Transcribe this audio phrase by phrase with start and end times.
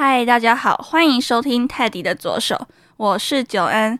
[0.00, 3.98] 嗨，大家好，欢迎收听泰迪的左手，我是九恩。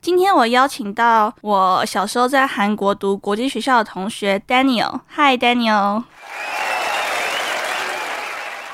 [0.00, 5.00] 今天我邀请到我小时候在韩国读国际学校的同学 Daniel。
[5.06, 6.04] 嗨，Daniel。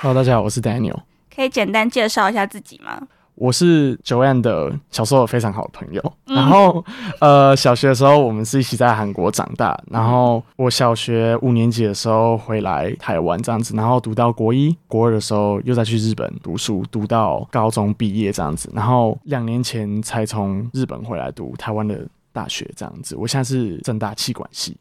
[0.00, 1.00] Hello，大家好，我是 Daniel。
[1.34, 3.02] 可以简单介绍一下自己吗？
[3.40, 6.84] 我是 Joanne 的小时候非常好的朋友，嗯然后
[7.20, 23.16] 呃，小学的时候我们是一起在韩国长大，然后我小学五年级的时候回来台湾这样子，然后读到国一、国二的时候又再去日本读书，读到高中毕业这样子，然后两年前才从日本回来读台湾的大学这样子。
[23.16, 24.76] 我现在是正大气管系。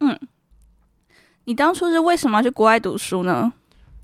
[0.00, 0.18] 嗯
[1.44, 3.52] 你当初是为什么要去国外读书呢？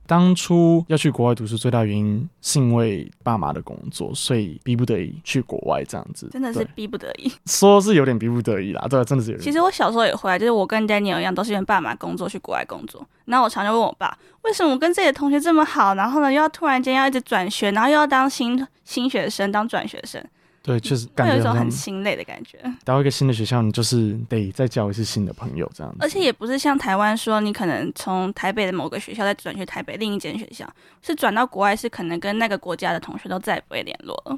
[0.06, 6.28] 当初要去国外读书，最大原因是因为爸妈的工作，所以逼不得已去国外这样子。
[6.32, 7.30] 真的是逼不得已。
[7.46, 9.44] 说是有点逼不得已啦，对，真的是有点。
[9.44, 13.06] 其实我小时候也会啊，就是我跟 Daniel 一样，都是因为爸妈工作去国外工作。
[13.24, 20.24] 然后我常常问我爸，为什么我跟自己的同学这么好，然后呢又要突然间要一直转学，然后又要当新新学生，当转学生，
[20.66, 22.58] 对，确实感觉有一种很心累的感觉。
[22.84, 25.98] 到一个新的学校，你就是得再交一次新的朋友这样子。
[26.00, 30.68] 而且也不是像台湾说，你可能从台北的某个学校再转去台北另一间学校，
[31.02, 34.36] 是转到国外是可能跟那个国家的同学都再也不会联络了。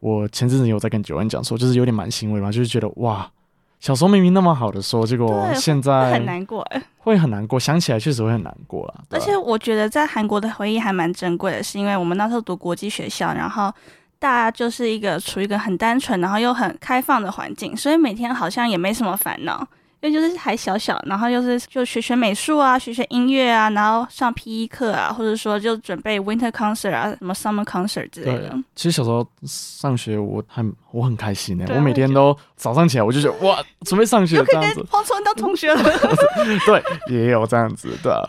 [0.00, 3.30] 我前阵子有在跟九安讲说，就是有点蛮欣慰嘛，就是觉得哇，
[3.78, 6.82] 小时候明明那么好的说，结果现在很难过哎。
[6.98, 13.72] 会很难过，想起来确实会很难过啊而且我觉得在韩国的回忆还蛮珍贵的，是因为我们那时候读国际学校，然后
[14.20, 19.66] 大家就是一个处于一个很单纯，然后又很开放的环境，所以每天好像也没什么烦恼。
[20.02, 35.82] 因为就是还小小，然后又是就学学美术啊，学学音乐啊，然后上 PE 课啊，或者说就准备 Winter concert 啊，什么 Summer concert 之类的对。，其实小时候上学我很我很开心的、对我每天都早上起来我就觉得哇，准备上学就可以跟这样子，黄楚文当同学了。
[36.64, 36.82] 对，
[37.14, 38.26] 也有这样子，对啊。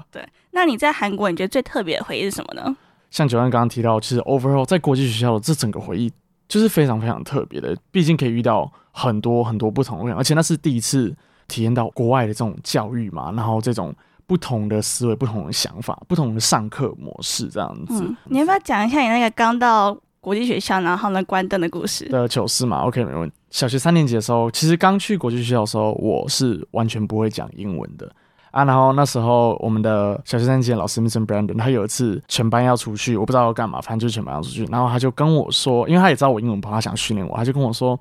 [0.51, 2.75] 那你在韩国，你觉得最特别的回忆是什么呢？
[3.11, 6.11] 像九安刚刚提到，其实 overall 在国际学校的这整个回忆
[6.47, 11.15] 就是非常非常特别的，毕竟可以遇到很多很多不同的人，而且那是第一次
[11.47, 13.93] 体验到国外的这种教育嘛，然后这种
[14.25, 22.07] 不同的思维、不同的想法、不同的上课模式这样子嗯，你要不要讲一下你那个刚到国际学校，然后呢关灯的故事？
[22.09, 23.35] 的糗事嘛？OK，没问题。
[23.49, 28.09] 小学三年级的时候，其实刚去国际学校的时候，我是完全不会讲英文的。
[28.51, 31.25] 啊，然后那时候我们的小学三年级的老师 Mr.
[31.25, 37.97] Brandon，他有一次全班要出去，我不知道要干嘛，反正就是全班要出去，然后他就跟我说，因为他也知道我英文不好，他想训练我，他就跟我说，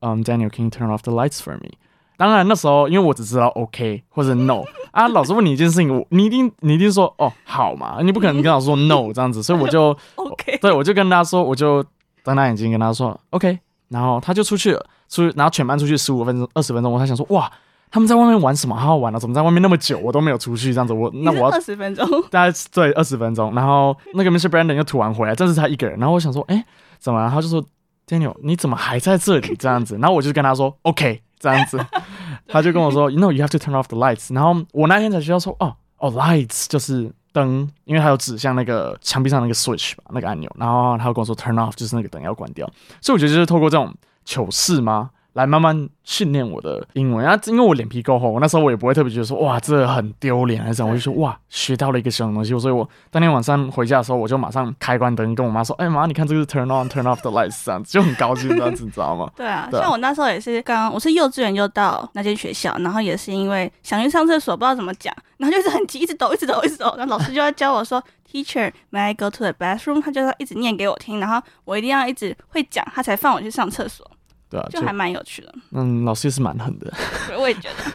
[0.00, 1.70] 嗯、d a n i e l can you turn off the lights for me？
[2.18, 11.82] 当然那时候因为我只知道 OK 或者 No 啊，老师问你一件事情，我你一定你一定说哦好嘛，你不可能跟老师说 No 这样子，所以我就 OK，对我就跟他说，我就
[12.22, 13.58] 瞪大眼睛跟他说 OK，
[13.88, 17.50] 然后他就出去了，出去然后全班出去十五分钟二十分钟，我才想说哇。
[17.90, 18.74] 他们在外面玩什么？
[18.76, 19.18] 好好玩啊！
[19.18, 20.72] 怎么在外面那么久，我都没有出去？
[20.74, 24.48] 这样子，我 那我要二十分钟， 大概对二十分钟，然后那个 Mr.
[24.48, 26.64] Brandon 又吐完回来，这是他一个人，然后我想说，哎、
[26.98, 27.30] 怎么了？
[27.30, 27.64] 他就说
[28.06, 29.56] Daniel，你怎么还在这里？
[29.56, 31.78] 这样子，然后我就跟他说 OK，这样子，
[32.48, 41.54] 他就跟我说 You know you have to turn off the lights，然后我那天才知道说，哦哦 lights 就是灯，因为他有指向那个墙壁上那个 switch 吧，那个按钮，然后他又跟我说 turn
[41.54, 42.68] off 就是那个灯要关掉，
[43.00, 45.10] 所以我觉得就是透过这种糗事吗？
[45.36, 47.24] 来慢慢训练我的英文。
[47.24, 59.30] 啊，因为我脸皮够厚，我那时候我也不会特别觉得说哇这很丢脸还是怎样，我就说哇学到了一个新的东西，所以我当天晚上回家的时候，我就马上开关灯，跟我妈说，哎、妈，你看这个是 turn on turn off the lights 这样子，就很高兴这样子，你知道吗？
[59.36, 70.00] 对啊，像我那时候也是刚，我是幼稚园就到那间学校，然后也是因为想去上厕所，不知道怎么讲，然后就是很急，一直抖，一直抖，一直抖，然后老师就要教我说，Teacher，may I go to the bathroom？
[70.00, 74.08] 他就要一直念给我听，然后我一定要一直会讲，他才放我去上厕所，
[74.48, 75.54] 对啊，就还蛮有趣的。
[75.72, 76.92] 嗯，老师也是蛮狠的。
[77.38, 77.92] 我也觉得。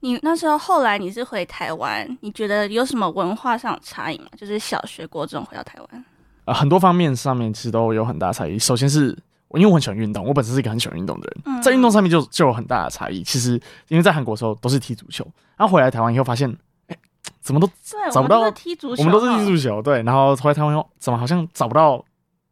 [0.00, 4.26] 你那时候后来你是回台湾，你觉得有什么文化上的差异吗？
[4.36, 6.04] 就是小学、国中回到台湾，
[6.44, 8.58] 呃，很多方面上面其实都有很大差异。
[8.58, 9.16] 首先是
[9.54, 13.22] 因为我很喜欢运动，我本身是一个很喜欢运动的人，嗯在运动上面就就有很大的差异。
[13.22, 13.52] 其实
[13.88, 15.26] 因为在韩国的时候都是踢足球，
[15.56, 16.54] 然后回来台湾以后发现，
[16.88, 16.96] 哎、
[17.40, 17.66] 怎么都，
[18.12, 22.04] 找不到踢足球，我们都是踢足球，对，然后回来台湾以后怎么好像找不到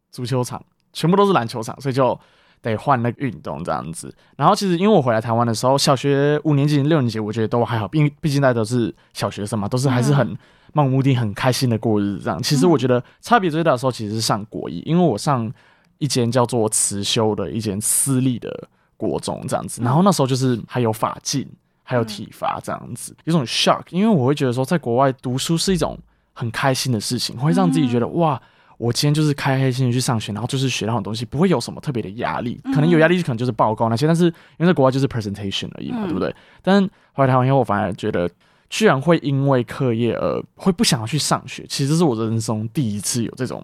[0.09, 0.59] 足球场，
[0.91, 2.19] 全部都是篮球场，所以就
[2.63, 4.11] 得换那个运动这样子。
[4.35, 10.35] 然后其实因为我回来台湾的时候，小学五年级、六年级，我觉得都还好，毕毕竟大家都是小学生嘛，都是还是很
[10.73, 12.41] 漫无目的、很开心的过日子这样。
[12.41, 15.51] 其实我觉得差别最大的时候其实是上国一，因为我上
[15.99, 18.67] 一间叫做慈修的一间私立的
[18.97, 21.47] 国中这样子，然后那时候就是还有法禁。
[21.85, 25.99] 还有体罚这样子，有种 shock，因为我会觉得说，在国外读书是一种
[26.31, 28.41] 很开心的事情，会让自己觉得哇，
[28.77, 32.59] 我今天就是开开心心去上学，然后就是学到很多东西，不会有什么特别的压力。
[32.73, 36.35] 可能有压力，可能就是报告那些，但是因为在国外就是 presentation 而已嘛，嗯对不对？
[36.61, 38.29] 但是回来台湾以后，我反而觉得
[38.69, 41.65] 居然会因为课业而会不想要去上学。
[41.67, 43.63] 其实这是我人生中第一次有这种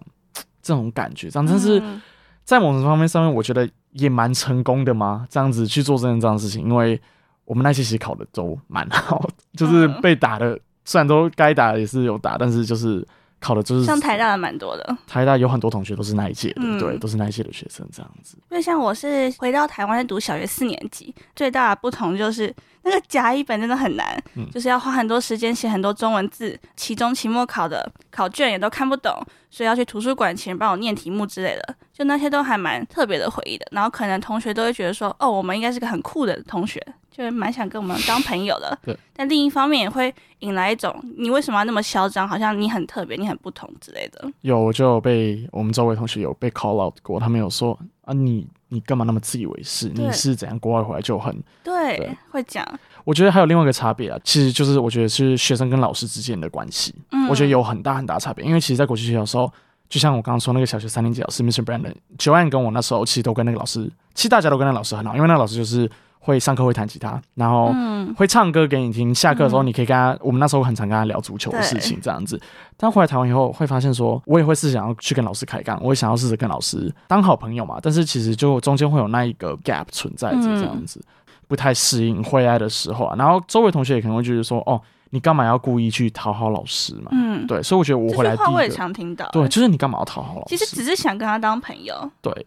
[0.62, 2.00] 这种感觉，这样，但是嗯
[2.44, 7.00] 在某种方面上面，我觉得也蛮成功的嘛，这样子去做这件这样的事情，因为
[7.44, 13.06] 我们那些其实考的都蛮好，就是嗯被打的，虽然都该打的也是有打，但是就是
[13.40, 18.36] 考的就是像台大的蛮多的，台大有很多同学都是那一届的，嗯对，都是那一届的学生这样子。
[18.50, 29.12] 因为像我是回到台湾是读小学四年级，最大的不同就是那个甲乙本真的很难，嗯就是要花很多时间写很多中文字，期中、期末考的考卷也都看不懂，
[29.50, 33.66] 所以要去图书馆请人帮我念题目之类的，就那些都还蛮特别的回忆的。
[33.72, 38.78] 然后可能同学都会觉得说，哦，我们应该是个很酷的同学，就是蛮想跟我们当朋友的。
[38.84, 38.96] 对。
[39.14, 42.26] 但另一方面也会引来一种，你为什么要那么嚣张？
[42.26, 44.30] 好像你很特别，你很不同之类的。
[44.40, 49.88] 有我就有被我们周围同学有被 call out 过，他们有说啊，你你干嘛那么自以为是？
[49.88, 51.36] 你是怎样国外回来就很？
[51.62, 52.66] 对，对会讲。
[53.04, 56.94] 我觉得还有另外一个差别啊，其实就是我觉得是学生跟老师之间的关系。
[57.12, 58.44] 嗯，我觉得有很大很大差别。
[58.44, 59.50] 因为其实，在国际学校的时候，
[59.88, 61.64] 就像我刚刚说那个小学三年级老师 Mr.
[61.64, 65.90] Brandon、Joanne 跟我那时候其实都跟那个老师，其实大家都跟那个老师很好，因为那个老师就是
[66.22, 69.12] 会上课会弹吉他，然后嗯，会唱歌给你听。
[69.14, 72.40] 下课的时候，嗯你可以跟他，我们那时候很常跟他聊足球的事情这样子。
[72.76, 77.78] 但回来台湾以后，会发现说，我也会是想要去跟老师开杠，我也想要试着跟老师当好朋友嘛。
[77.82, 81.02] 但是其实就中间会有那一个 gap 存在着这样子，
[81.48, 83.16] 不太适应会爱的时候啊。
[83.16, 84.80] 然后周围同学也可能会觉得说，哦，
[85.10, 87.10] 你干嘛要故意去讨好老师嘛？
[87.12, 89.28] 嗯，对，所以我觉得我回来句话我也第一个，常听到。
[89.32, 90.56] 对，就是你干嘛要讨好老师？
[90.56, 92.46] 其实只是想跟他当朋友，对，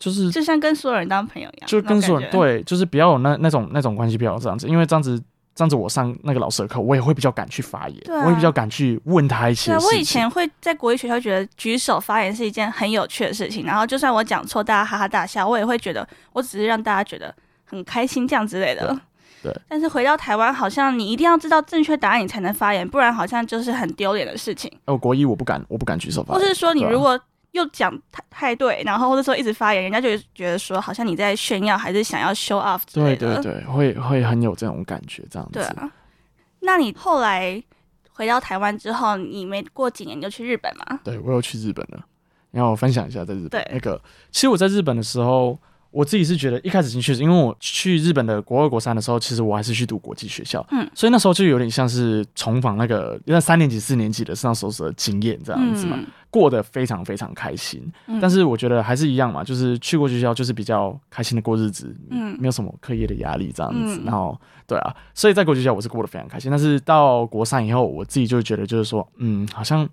[0.00, 2.20] 就是就像跟所有人当朋友一样，就跟所有。
[2.20, 5.22] 人对，就是不要有那那种那种关系，不要有这样子，因为这样子
[5.54, 9.96] 这样子，我上那个老师的课，我也会比较敢去发言，我也比较敢去问他一些对啊，事情。
[9.96, 17.34] 我以前会在国语学校觉得举手发言是一件很有趣的事情，然后就算我讲错，大家哈哈大笑，我也会觉得我只是让大家觉得
[17.66, 18.86] 很开心这样之类的。
[19.42, 24.70] 对对但是回到台湾，好像你一定要知道正确答案，你才能发言，不然好像就是很丢脸的事情。
[24.84, 27.18] 哦国一我不敢，我不敢举手发言，或是说你如果
[27.52, 33.34] 又讲太太对，然后或者说一直发言，人家就会觉得说好像你在炫耀，还是想要 show off 之类的。
[33.36, 35.54] 对对对，会会很有这种感觉，这样子。
[35.54, 35.90] 对啊，
[36.60, 37.62] 那你后来
[38.12, 41.00] 回到台湾之后，你没过几年你就去日本吗？
[41.04, 42.04] 对我有去日本了，
[42.50, 44.00] 然后我分享一下在日本对那个，
[44.30, 45.58] 其实我在日本的时候。
[45.90, 56.06] 我自己是觉得一开始进去是因为我去日本的国二、国三的时候，其实我还是去读国际学校，嗯，所以那时候就有点像是重访那个那三年级、四年级的上手的经验这样子嘛，嗯。
[56.30, 57.82] 过得非常非常开心。
[58.06, 58.20] 嗯。
[58.20, 62.36] 但是我觉得还是一样嘛，就是去过学校就是比较开心的过日子，嗯。
[62.40, 64.00] 没有什么课业的压力这样子。
[64.00, 64.04] 嗯。
[64.04, 66.48] 然后对啊，所以在国际学校我是过得非常开心。
[66.48, 69.88] 但是到国三以后，我自己就觉得就是说，嗯，好像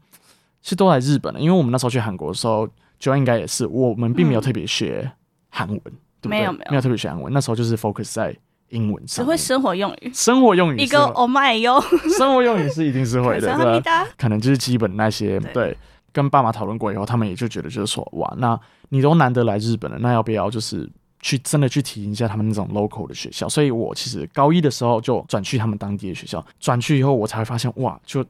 [0.61, 2.69] 是都来日本了，因为我们那时候去韩国的时候，
[2.99, 5.11] 就应该也是我们并没有特别学
[5.49, 6.39] 韩文，对不对？
[6.39, 8.35] 没有没有没有特别学韩文，那时候就是 focus 在
[8.69, 9.29] 英文只上只。
[9.29, 11.79] 会生活用语，生活用语一个 oh my 哟，
[12.17, 14.05] 生活用语是一定是会的， 对吧？
[14.17, 15.77] 可能就是基本那些对对。
[16.13, 18.59] 跟爸妈讨论过以后，他们也就觉得就是说，哇，那
[18.89, 20.89] 你都难得来日本了，那要不要就是
[21.19, 23.47] 去真的去体验一下他们那种 local 的学校？
[23.47, 28.25] 所以我其实高一的时候就转去他们当地的学校，转去以后我才会发现，哇，就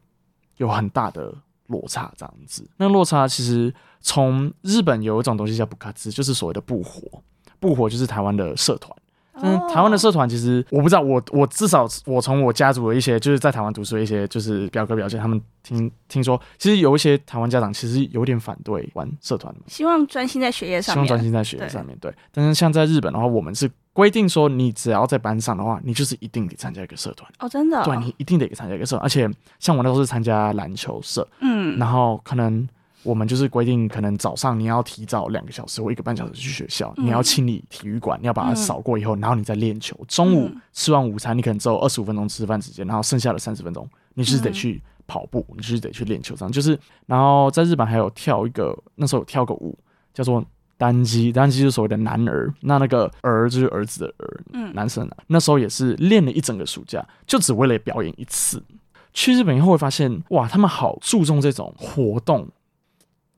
[0.58, 1.34] 有很大的
[1.68, 2.70] 落差这样子。
[2.78, 7.24] 那落差其实从日本有一种东西叫不卡兹，就是所谓的不火，
[7.60, 8.94] 不火就是台湾的社团。
[9.42, 21.98] 但是台湾的哦社团其实我不知道，我我至少我从我家族的一些就是在台湾读书的一些就是表哥表姐，他们听听说，其实有一些台湾家长其实有点反对玩社团，希望专心在学业上面，望专心在学业上面。
[22.00, 29.30] 对，但是像在日本的话，我们是规定说，你只要在班上的话，你就是一定得参加一个社团，哦，真的哦，对你一定得参加一个社团，而且
[29.60, 32.68] 像我那时候是参加篮球社，嗯，然后可能
[33.04, 39.98] 我们就是规定，可能早上你要提早两个小时或一个半小时去学校，嗯你要清理体育馆，你要把它嗯扫过以后，然后你再练球。
[40.08, 46.78] 中午嗯吃完午餐，你可能只有二十五分钟吃饭时间，然后剩下的三十分钟，你就是得嗯去跑步，你就是得去练球，这样就是。
[47.06, 49.78] 然后在日本还有跳一个，那时候有跳个舞
[50.14, 50.44] 叫做。
[50.80, 55.18] 单机，单机就是所谓的男儿，那那个儿就是儿子的儿，嗯男生啊。
[55.26, 58.64] 那时候也是练了一整个暑假，就只为了表演一次。
[59.12, 62.48] 去日本以后会发现，哇，他们好注重这种活动，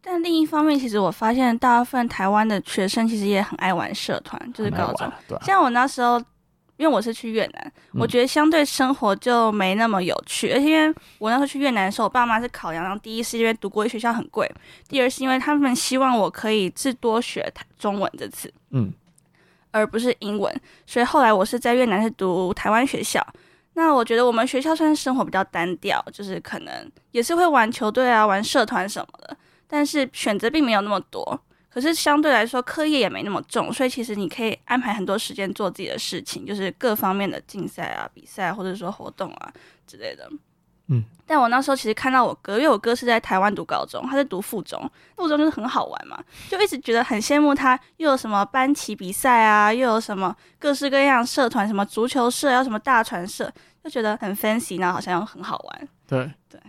[0.02, 5.12] 但另一方面，其实我发现大部分台湾的学生其实也很爱玩社团，就是高中。
[5.28, 6.18] 对啊，像我那时候，
[6.78, 10.52] 因为我是去越南，嗯我觉得相对生活就没那么有趣。
[10.52, 14.50] 而且因为我那时候去越南的时候，我爸妈是考量，第一是因为读国语学校很贵，
[14.88, 18.94] 第二是因为他们希望我可以是多学台中文这次，嗯，
[19.72, 20.54] 而不是英文。
[20.86, 23.26] 所以后来我是在越南是读台湾学校。
[23.74, 29.38] 那我觉得我们学校算是生活比较单调，就是可能也是会玩球队啊、玩社团什么的，
[29.70, 31.40] 但是选择并没有那么多。
[31.70, 39.50] 可可是相对来说课业也没那么重，所以其实你可以安排很多时间做自己的事情，就是各方面的竞赛啊、比赛或者说活动啊
[39.88, 40.30] 之类的。
[40.90, 53.50] 嗯，但我那时候其实看到我哥，因为我哥是在台湾读高中，他在读附中，附中就是很好玩嘛，就一直觉得很羡慕他，又有什么班级比赛啊，又有什么各式各样社团，什么足球社，要什么大船社，
[53.86, 55.88] 就觉得很 fancy，然后好像很好玩。
[56.06, 56.60] 对对。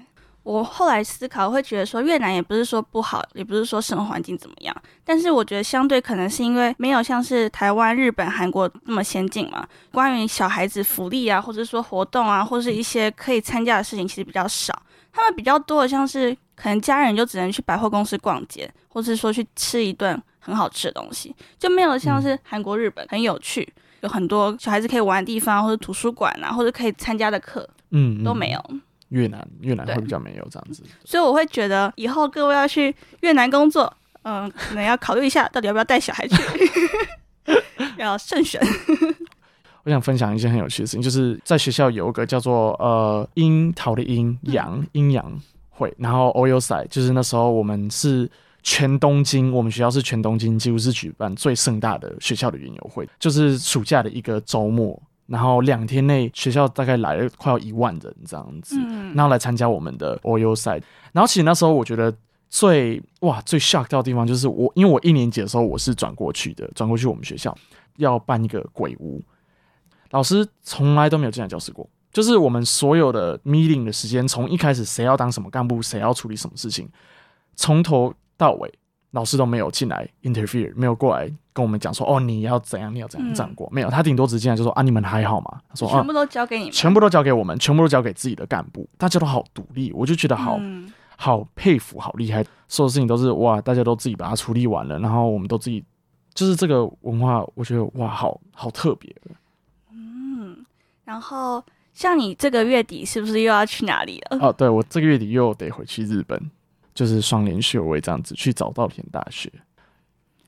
[0.43, 9.67] 我后来思考，会觉得说越南也不是说不好，也不是说生活环境怎么样，但是我觉得相对可能是因为没有像是台湾、日本、韩国那么先进嘛。
[9.93, 14.83] 关于小孩子福利啊，或者说活动啊，或是一些可以参加的事情，其实比较少。
[15.13, 23.71] 他们比较多的像是可能家人就只能去百货公司逛街，或是说去吃一顿很好吃的东西，就没有像是韩国、日本很有趣，
[24.01, 28.65] 有很多小孩子可以玩的地方，或者图书馆啊，或者可以参加的课，嗯，都没有。
[29.11, 36.37] 越南越南会比较没有这样子，所以我会觉得以后各位要去越南工作，嗯，可能要考虑一下到底要不要带小孩去，
[37.99, 38.61] 要慎选。
[39.83, 45.41] 我想分享一件很有趣的事情，就是在学校有一个叫做呃樱桃的樱阳阴阳
[45.71, 48.31] 会，然后 Oil Side 就是那时候我们是
[48.63, 55.03] 全东京，我们学校是全东京几乎是举办最盛大的学校的园游会，就是暑假的一个周末。
[55.31, 58.77] 然后两天内学校大概来了快要一万人这样子，
[59.15, 60.83] 然后来参加我们的 OU 赛。
[61.13, 62.13] 然后其实那时候我觉得
[62.49, 67.57] 最哇最 shock 到的地方就是我，因为我一年级的时候我是转过去的，转过去我们学校
[67.99, 69.23] 要办一个鬼屋，
[70.11, 71.89] 老师从来都没有进来教室过。
[72.13, 76.89] 就是我们所有的 meeting 的时间，从一开始谁要当什么干部，谁要处理什么事情，
[77.55, 78.73] 从头到尾。
[79.13, 81.29] 老师都没有进来 interfere，没有过来
[81.61, 83.91] 跟我们讲说哦，你要怎样，你要怎样这样过，没有。
[83.91, 85.61] 他顶多只进来就说啊，你们还好吗？
[85.69, 90.59] 他说全部都交给你们，全部都交给我们，全部都交给自己的干部，大家都好独立，我就觉得好
[91.17, 92.43] 好佩服，好厉害。
[92.67, 95.85] 所有事情都是哇，大家都自己把它处理完了，然后我们都自己，
[96.33, 99.15] 就是这个文化，我觉得哇，好好特别。
[99.93, 100.65] 嗯，
[101.05, 101.63] 然后
[101.93, 104.39] 像你这个月底是不是又要去哪里了？
[104.41, 106.51] 哦，对我这个月底又得回去日本。
[106.93, 109.51] 就是双联学位这样子去找稻田大学，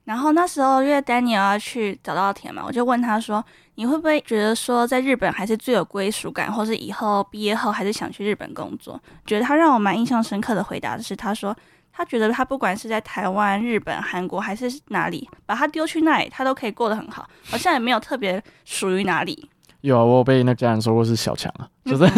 [0.04, 3.44] 然后那时候因为 Daniel 要去早稻田嘛，我就问他说
[3.76, 11.56] ：“你会不会觉得说在日本还是最有归属感，或是以后毕业后还是想去日本工作？”觉得他让我蛮印象深刻的回答的是，他说
[11.92, 19.48] 他觉得他不管是在台湾、日本、韩国还是哪里，把他丢去那里，他都可以过得很好，好像也没有特别属于哪里。
[19.82, 22.08] 有啊，我有被那家人说过是小强啊，就是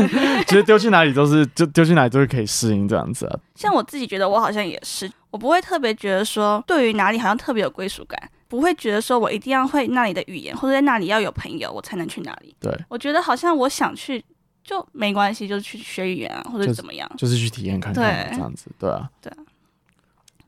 [0.46, 3.38] 其实丢去哪里都是，就丢去哪里都是可以适应这样子啊。
[3.54, 12.54] 像我自己觉得，我好像也是，我不会特别觉得说对于哪里好像特别有归属感，不会觉得说我一定要会那里的语言，或者在那里要有朋友，我才能去哪里。
[12.60, 14.24] 对，我觉得好像我想去
[14.62, 19.38] 就没关系，就去学语言啊，或者怎么样，就是去体验看看这样子，对啊，对啊。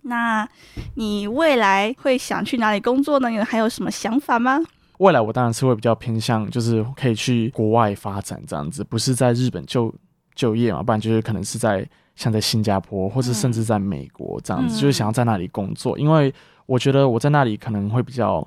[0.02, 0.48] 那
[0.94, 3.28] 你未来会想去哪里工作呢？
[3.28, 4.60] 你还有什么想法吗？
[4.98, 9.92] 未来我当然是会比较偏向，就是可以去国外发展这样子，不是在日本就
[10.36, 15.98] 就业嘛，不然就是可能是在像在新加坡，或者甚至在美国这样子，就是想要在那里工作。
[15.98, 16.32] 因为
[16.66, 18.46] 我觉得我在那里可能会比较，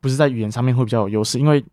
[0.00, 1.64] 不是在语言上面会比较有优势，因为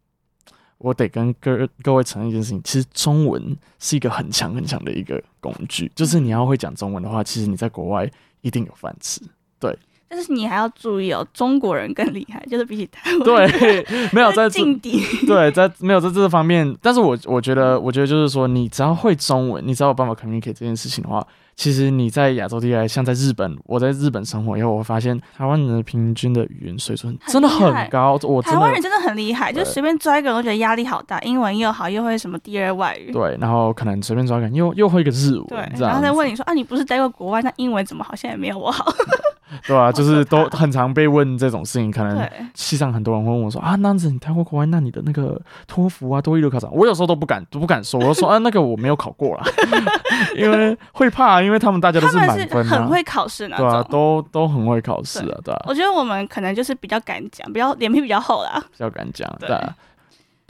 [0.77, 8.09] 我得跟各各位承认一件事情，其实中文是一个很强很强的一个工具，就是你要会讲中文的话，其实你在国外
[8.41, 9.21] 一定有饭吃，
[9.59, 9.77] 对。
[10.11, 16.75] 但是你还要注意哦，中国人更厉害，就是比起台湾， 对，没有在劲敌，对，在没有在这方面。
[16.81, 21.25] 但是我我觉得，我觉得就是说，你只要会中文，你只要有办法 communicate 这件事情的话。
[21.53, 28.17] 其实你在亚洲地区，像在日本，我在日本生活以后，我发现台湾人的平均的语言水准真的很高。
[28.23, 31.19] 我台湾人真的很厉害，就随便抓一个人，我觉得压力好大。
[31.19, 33.11] 英文又好，又会什么第二外语。
[33.11, 35.45] 对，然后可能随便抓一个人，又又会一个日文。
[35.49, 38.91] 对，然后再问你说啊，你不是待过国外，那英文怎么好像也没有我好？
[39.67, 41.91] 对啊，就是都很常被问这种事情。
[41.91, 49.43] 可能系上很多人会问我说啊，那样子你太过国外，那你的那个托福啊、多一流考上，我有时候都不敢都不敢说，我说啊，那个我没有考过啦，
[50.35, 51.51] 因为会怕，因为。
[51.51, 55.61] 因为他们大家都是满分，很会考试呢，对啊，都都很会考试啊，对啊。
[55.67, 59.49] 我觉得我们可能就是比较敢讲，比较脸皮比较厚啦，比较敢讲，对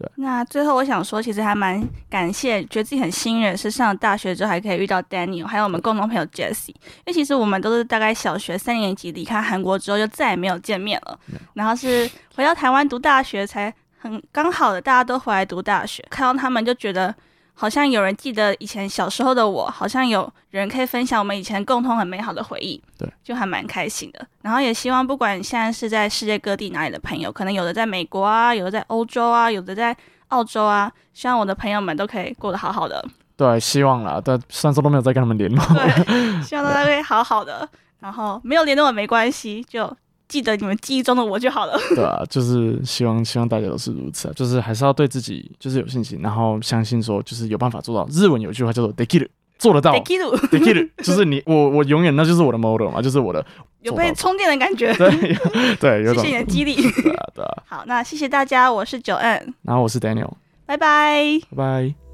[0.01, 0.11] 对。
[0.15, 6.69] 那最后我想说，其实还蛮感谢，觉得自己很幸运，是上了大学之后还可以遇到 Daniel，还有我们共同朋友 Jessie。
[6.69, 11.19] 因为其实我们都是大概小学三年级离开韩国之后，就再也没有见面了。
[11.53, 17.13] 然后是回到台湾读大学，才很刚好的大家都回来读大学，看到他们就觉得。
[17.53, 24.25] 好像有人记得以前小时候的我，好像有人可以分享我们以前共同很美好的回忆，对，就还蛮开心的。
[24.41, 29.95] 然后也希望不管现在是在世界各地哪里的朋友，可能有的在美国啊，有的在欧洲啊，有的在
[30.29, 33.03] 澳洲啊，希望我的朋友们都可以过得好好的。
[33.35, 34.21] 对，希望啦。
[34.23, 37.67] 但虽然说都没有再跟他们联络，对，希望大家可以好好的。
[37.99, 39.85] 然后没有联络也没关系，就
[40.31, 41.77] 记得你们记忆中的我就好了。
[41.93, 48.07] 对啊，就是希望希望大家都是如此啊，就是还是要对自己就是有信心，然后相信说就是有办法做到。
[48.09, 49.27] 日文有句话叫做 “dekiru”，
[49.59, 53.45] 做得到 d e k i r u，dekiru，就是你 我我永远那就是我的 model 嘛，就是我的
[53.81, 54.93] 有被充电的感觉。
[54.93, 55.35] 对
[55.75, 56.75] 对，谢谢你的激励。
[56.75, 57.63] 对啊对啊。
[57.67, 60.31] 好，那谢谢大家，我是九 N，然后我是 Daniel，
[60.65, 61.39] 拜拜。
[61.51, 62.10] 拜拜。